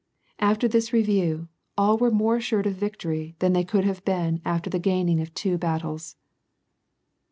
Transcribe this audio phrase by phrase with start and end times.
[0.39, 1.47] After this review,
[1.77, 5.31] all were more assured of victory than they could have been after the gaining of
[5.35, 6.15] two battles.